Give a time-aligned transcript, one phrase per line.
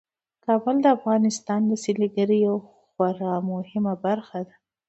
[0.45, 2.61] کابل د افغانستان د سیلګرۍ یوه
[2.91, 4.55] خورا مهمه برخه ده.